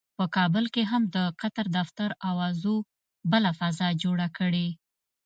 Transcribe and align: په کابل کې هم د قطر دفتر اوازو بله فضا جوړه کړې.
په 0.17 0.25
کابل 0.35 0.65
کې 0.73 0.83
هم 0.91 1.03
د 1.15 1.17
قطر 1.41 1.65
دفتر 1.77 2.09
اوازو 2.29 2.75
بله 3.31 3.51
فضا 3.59 3.89
جوړه 4.03 4.27
کړې. 4.37 4.67